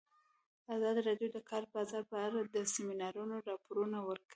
ازادي 0.75 1.01
راډیو 1.07 1.27
د 1.31 1.33
د 1.35 1.37
کار 1.49 1.63
بازار 1.73 2.03
په 2.11 2.17
اړه 2.25 2.37
د 2.53 2.55
سیمینارونو 2.73 3.35
راپورونه 3.49 3.97
ورکړي. 4.07 4.29